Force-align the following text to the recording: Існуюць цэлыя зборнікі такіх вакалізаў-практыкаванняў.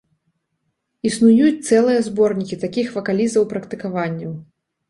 Існуюць 1.09 1.61
цэлыя 1.69 1.99
зборнікі 2.07 2.59
такіх 2.65 2.87
вакалізаў-практыкаванняў. 2.97 4.35